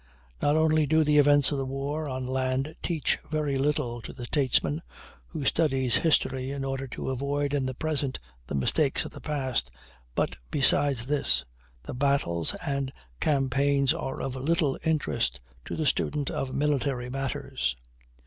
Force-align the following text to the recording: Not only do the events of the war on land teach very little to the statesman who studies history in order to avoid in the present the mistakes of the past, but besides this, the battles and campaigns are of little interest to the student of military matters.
Not 0.41 0.55
only 0.57 0.87
do 0.87 1.03
the 1.03 1.19
events 1.19 1.51
of 1.51 1.59
the 1.59 1.65
war 1.67 2.09
on 2.09 2.25
land 2.25 2.75
teach 2.81 3.19
very 3.29 3.59
little 3.59 4.01
to 4.01 4.11
the 4.11 4.25
statesman 4.25 4.81
who 5.27 5.45
studies 5.45 5.97
history 5.97 6.49
in 6.49 6.65
order 6.65 6.87
to 6.87 7.11
avoid 7.11 7.53
in 7.53 7.67
the 7.67 7.75
present 7.75 8.19
the 8.47 8.55
mistakes 8.55 9.05
of 9.05 9.11
the 9.11 9.21
past, 9.21 9.69
but 10.15 10.37
besides 10.49 11.05
this, 11.05 11.45
the 11.83 11.93
battles 11.93 12.55
and 12.65 12.91
campaigns 13.19 13.93
are 13.93 14.23
of 14.23 14.35
little 14.35 14.75
interest 14.83 15.39
to 15.65 15.75
the 15.75 15.85
student 15.85 16.31
of 16.31 16.51
military 16.51 17.11
matters. 17.11 17.77